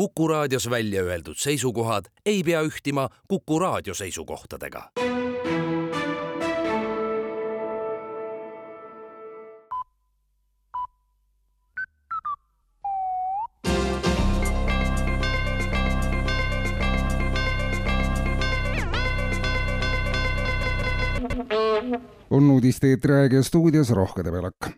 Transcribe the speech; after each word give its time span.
Kuku 0.00 0.28
raadios 0.28 0.70
välja 0.70 1.02
öeldud 1.02 1.36
seisukohad 1.36 2.04
ei 2.26 2.42
pea 2.42 2.62
ühtima 2.62 3.08
Kuku 3.28 3.58
raadio 3.58 3.94
seisukohtadega. 3.94 4.90
on 22.30 22.50
uudiste 22.50 22.88
eetriaeg 22.88 23.42
stuudios 23.42 23.90
Rohke 23.90 24.24
Debelak 24.24 24.72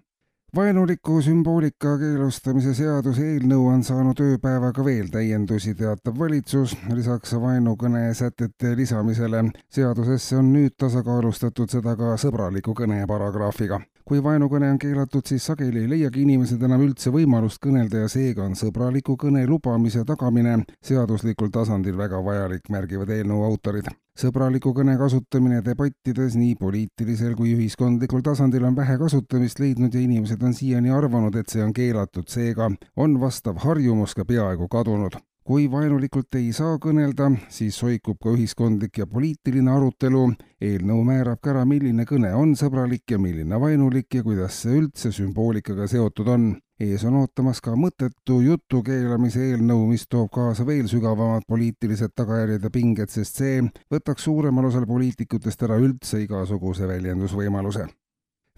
vaenuliku 0.57 1.23
sümboolika 1.23 1.95
keelustamise 1.99 2.75
seaduse 2.77 3.25
eelnõu 3.25 3.71
on 3.73 3.85
saanud 3.85 4.19
ööpäevaga 4.21 4.85
veel 4.85 5.07
täiendusi, 5.13 5.73
teatab 5.75 6.19
valitsus. 6.19 6.75
lisaks 6.93 7.33
vaenukõne 7.41 8.15
sätete 8.15 8.75
lisamisele 8.77 9.45
seadusesse 9.73 10.37
on 10.37 10.53
nüüd 10.53 10.77
tasakaalustatud 10.77 11.73
seda 11.73 11.97
ka 11.97 12.17
sõbraliku 12.21 12.75
kõne 12.83 13.07
paragrahviga. 13.09 13.81
kui 14.05 14.23
vaenukõne 14.23 14.71
on 14.71 14.79
keelatud, 14.79 15.25
siis 15.27 15.47
sageli 15.47 15.87
ei 15.87 15.89
leiagi 15.89 16.23
inimesed 16.23 16.63
enam 16.63 16.85
üldse 16.85 17.11
võimalust 17.11 17.63
kõnelda 17.63 18.05
ja 18.05 18.09
seega 18.09 18.45
on 18.45 18.55
sõbraliku 18.55 19.17
kõne 19.17 19.47
lubamise 19.47 20.05
tagamine 20.05 20.65
seaduslikul 20.85 21.49
tasandil 21.49 21.97
väga 21.97 22.25
vajalik, 22.25 22.69
märgivad 22.69 23.09
eelnõu 23.09 23.45
autorid 23.45 23.89
sõbraliku 24.19 24.75
kõne 24.77 24.95
kasutamine 25.01 25.63
debattides 25.65 26.37
nii 26.37 26.55
poliitilisel 26.61 27.35
kui 27.39 27.55
ühiskondlikul 27.57 28.23
tasandil 28.25 28.65
on 28.69 28.77
vähe 28.77 28.99
kasutamist 29.01 29.61
leidnud 29.63 29.95
ja 29.95 30.01
inimesed 30.05 30.43
on 30.43 30.55
siiani 30.55 30.93
arvanud, 30.93 31.37
et 31.37 31.49
see 31.49 31.65
on 31.65 31.73
keelatud, 31.73 32.29
seega 32.29 32.71
on 32.97 33.21
vastav 33.21 33.63
harjumus 33.65 34.15
ka 34.15 34.25
peaaegu 34.29 34.69
kadunud. 34.69 35.17
Kui 35.53 35.67
vaenulikult 35.69 36.33
ei 36.39 36.47
saa 36.57 36.79
kõnelda, 36.81 37.27
siis 37.53 37.77
soikub 37.77 38.17
ka 38.25 38.31
ühiskondlik 38.33 39.03
ja 39.03 39.07
poliitiline 39.07 39.69
arutelu. 39.69 40.23
eelnõu 40.65 41.03
määrab 41.05 41.43
ka 41.45 41.51
ära, 41.51 41.65
milline 41.69 42.07
kõne 42.09 42.31
on 42.33 42.55
sõbralik 42.57 43.13
ja 43.13 43.19
milline 43.21 43.59
vaenulik 43.61 44.15
ja 44.15 44.23
kuidas 44.23 44.63
see 44.63 44.79
üldse 44.79 45.13
sümboolikaga 45.13 45.87
seotud 45.93 46.29
on. 46.33 46.47
Ees 46.81 47.05
on 47.05 47.19
ootamas 47.21 47.61
ka 47.61 47.77
mõttetu 47.77 48.39
jutu 48.47 48.81
keelamise 48.87 49.45
eelnõu, 49.51 49.91
mis 49.91 50.07
toob 50.09 50.33
kaasa 50.33 50.65
veel 50.65 50.89
sügavamad 50.89 51.45
poliitilised 51.45 52.17
tagajärjed 52.17 52.65
ja 52.65 52.71
pinged, 52.71 53.13
sest 53.13 53.45
see 53.45 53.61
võtaks 53.93 54.25
suuremal 54.25 54.73
osal 54.73 54.89
poliitikutest 54.89 55.69
ära 55.69 55.77
üldse 55.77 56.25
igasuguse 56.25 56.89
väljendusvõimaluse. 56.89 57.91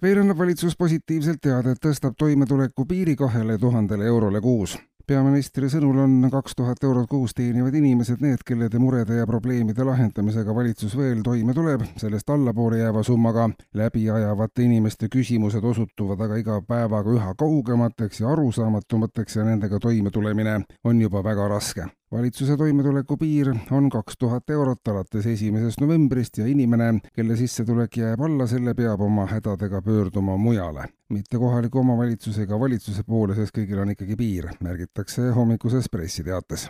Veel 0.03 0.23
annab 0.23 0.39
valitsus 0.39 0.79
positiivselt 0.79 1.43
teada, 1.43 1.75
et 1.75 1.83
tõstab 1.83 2.15
toimetuleku 2.15 2.87
piiri 2.87 3.17
kahele 3.19 3.59
tuhandele 3.59 4.07
eurole 4.07 4.41
kuus 4.41 4.79
peaministri 5.07 5.69
sõnul 5.73 5.99
on 6.05 6.29
kaks 6.33 6.57
tuhat 6.59 6.85
eurot 6.85 7.09
kuus 7.11 7.35
teenivad 7.37 7.75
inimesed 7.75 8.23
need, 8.25 8.45
kellede 8.47 8.79
murede 8.81 9.19
ja 9.19 9.27
probleemide 9.27 9.85
lahendamisega 9.85 10.55
valitsus 10.55 10.97
veel 10.97 11.23
toime 11.25 11.55
tuleb, 11.55 11.85
sellest 12.01 12.31
allapoole 12.31 12.79
jääva 12.81 13.03
summaga 13.03 13.49
läbi 13.75 14.07
ajavate 14.11 14.65
inimeste 14.65 15.09
küsimused 15.13 15.65
osutuvad 15.65 16.25
aga 16.27 16.39
iga 16.41 16.61
päevaga 16.69 17.17
üha 17.19 17.35
kaugemateks 17.39 18.21
ja 18.25 18.33
arusaamatumateks 18.33 19.37
ja 19.37 19.45
nendega 19.45 19.81
toimetulemine 19.81 20.61
on 20.85 21.01
juba 21.01 21.25
väga 21.25 21.49
raske 21.49 21.89
valitsuse 22.15 22.57
toimetuleku 22.57 23.17
piir 23.19 23.51
on 23.75 23.89
kaks 23.91 24.19
tuhat 24.19 24.51
eurot 24.51 24.89
alates 24.89 25.27
esimesest 25.27 25.81
novembrist 25.83 26.39
ja 26.39 26.47
inimene, 26.47 27.01
kelle 27.15 27.37
sissetulek 27.37 27.99
jääb 27.99 28.23
alla 28.23 28.47
selle, 28.47 28.75
peab 28.79 29.03
oma 29.03 29.27
hädadega 29.31 29.83
pöörduma 29.83 30.37
mujale, 30.39 30.87
mitte 31.11 31.41
kohaliku 31.43 31.83
omavalitsuse 31.83 32.47
ega 32.47 32.61
valitsuse 32.61 33.03
poole, 33.03 33.35
sest 33.35 33.57
kõigil 33.59 33.83
on 33.83 33.91
ikkagi 33.97 34.17
piir, 34.21 34.49
märgitakse 34.63 35.33
hommikuses 35.35 35.91
pressiteates 35.91 36.69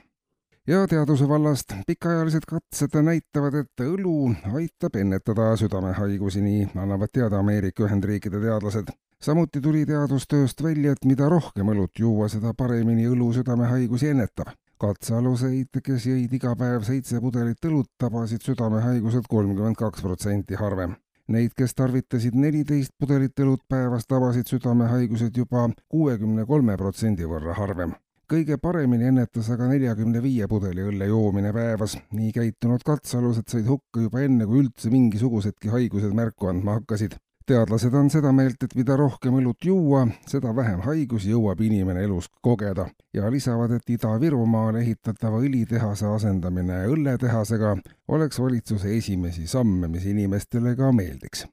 ja 0.66 0.86
teaduse 0.88 1.28
vallast 1.28 1.76
pikaajalised 1.86 2.48
katsed 2.48 2.96
näitavad, 3.04 3.60
et 3.60 3.84
õlu 3.84 4.32
aitab 4.56 4.96
ennetada 4.96 5.52
südamehaigusi, 5.60 6.40
nii 6.40 6.66
annavad 6.72 7.12
teada 7.12 7.44
Ameerika 7.44 7.84
Ühendriikide 7.84 8.40
teadlased. 8.40 8.96
samuti 9.20 9.60
tuli 9.60 9.84
teadustööst 9.86 10.62
välja, 10.62 10.92
et 10.92 11.04
mida 11.04 11.28
rohkem 11.28 11.68
õlut 11.68 11.98
juua, 11.98 12.28
seda 12.28 12.54
paremini 12.56 13.08
õlu 13.08 13.33
südamehaigusi 13.36 14.08
ennetab 14.16 14.56
katsealuseid, 14.80 15.80
kes 15.85 16.07
jõid 16.11 16.33
iga 16.36 16.55
päev 16.58 16.85
seitse 16.86 17.20
pudelit 17.20 17.64
õlut, 17.68 17.90
tabasid 17.98 18.45
südamehaigused 18.46 19.29
kolmkümmend 19.30 19.79
kaks 19.80 20.05
protsenti 20.05 20.58
harvem. 20.61 20.96
Neid, 21.35 21.55
kes 21.57 21.73
tarvitasid 21.74 22.36
neliteist 22.36 22.92
pudelit 23.01 23.39
õlut 23.40 23.63
päevas, 23.68 24.07
tabasid 24.07 24.51
südamehaigused 24.51 25.36
juba 25.36 25.68
kuuekümne 25.89 26.45
kolme 26.48 26.77
protsendi 26.77 27.29
võrra 27.29 27.57
harvem 27.57 27.95
kõige 28.30 28.57
paremini 28.57 29.11
ennetas 29.11 29.51
aga 29.52 29.67
neljakümne 29.68 30.23
viie 30.24 30.46
pudeli 30.48 30.84
õlle 30.89 31.08
joomine 31.11 31.52
päevas. 31.52 31.98
nii 32.13 32.33
käitunud 32.33 32.83
katsealused 32.86 33.51
said 33.52 33.68
hukka 33.68 34.01
juba 34.01 34.23
enne, 34.24 34.46
kui 34.48 34.63
üldse 34.64 34.90
mingisugusedki 34.90 35.68
haigused 35.74 36.17
märku 36.17 36.48
andma 36.48 36.79
hakkasid 36.79 37.18
teadlased 37.46 37.94
on 37.94 38.08
seda 38.12 38.32
meelt, 38.32 38.62
et 38.64 38.74
mida 38.78 38.96
rohkem 38.96 39.36
õlut 39.38 39.66
juua, 39.68 40.05
seda 40.28 40.55
vähem 40.56 40.80
haigusi 40.84 41.32
jõuab 41.32 41.60
inimene 41.64 42.05
elus 42.06 42.30
kogeda 42.44 42.86
ja 43.14 43.30
lisavad, 43.32 43.74
et 43.77 43.90
Ida-Virumaal 43.96 44.78
ehitatava 44.80 45.42
õlitehase 45.44 46.08
asendamine 46.08 46.84
õlletehasega 46.92 47.74
oleks 48.08 48.40
valitsuse 48.40 48.96
esimesi 48.96 49.46
samme, 49.50 49.88
mis 49.92 50.06
inimestele 50.08 50.74
ka 50.78 50.92
meeldiks. 50.92 51.46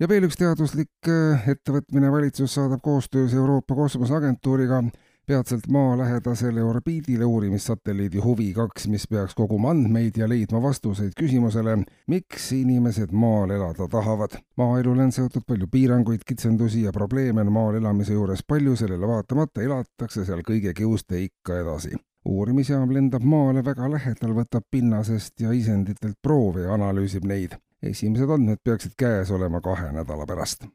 ja 0.00 0.08
veel 0.08 0.24
üks 0.24 0.40
teaduslik 0.40 1.08
äh, 1.12 1.48
ettevõtmine, 1.48 2.12
valitsus 2.12 2.54
saadab 2.54 2.80
koostöös 2.82 3.34
Euroopa 3.34 3.74
Kosmoseagentuuriga 3.74 4.82
peatselt 5.30 5.66
maalähedasele 5.70 6.62
orbiidile 6.62 7.24
uurimissatelliidi 7.24 8.18
Huvi 8.18 8.52
kaks, 8.52 8.88
mis 8.88 9.04
peaks 9.08 9.34
koguma 9.34 9.70
andmeid 9.70 10.16
ja 10.18 10.26
leidma 10.28 10.62
vastuseid 10.62 11.12
küsimusele, 11.20 11.76
miks 12.10 12.48
inimesed 12.52 13.12
maal 13.12 13.50
elada 13.54 13.86
tahavad. 13.88 14.34
maaelule 14.56 15.02
on 15.02 15.12
seotud 15.12 15.46
palju 15.46 15.68
piiranguid, 15.70 16.26
kitsendusi 16.26 16.82
ja 16.82 16.92
probleeme 16.92 17.40
on 17.46 17.52
maal 17.52 17.78
elamise 17.78 18.12
juures 18.12 18.42
palju, 18.42 18.74
sellele 18.76 19.06
vaatamata 19.06 19.62
elatakse 19.62 20.24
seal 20.24 20.42
kõige 20.50 20.74
kiuste 20.74 21.22
ikka 21.22 21.60
edasi 21.62 21.94
uurimisjaam 22.24 22.90
lendab 22.94 23.22
maale 23.22 23.62
väga 23.64 23.86
lähedal, 23.90 24.34
võtab 24.34 24.66
pinnasest 24.70 25.40
ja 25.40 25.54
isenditelt 25.54 26.18
proove 26.22 26.66
ja 26.66 26.74
analüüsib 26.74 27.24
neid. 27.24 27.54
esimesed 27.82 28.30
andmed 28.30 28.58
peaksid 28.64 28.92
käes 28.98 29.30
olema 29.30 29.60
kahe 29.60 29.92
nädala 29.92 30.26
pärast. 30.26 30.66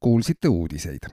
kuulsite 0.00 0.48
uudiseid 0.48 1.02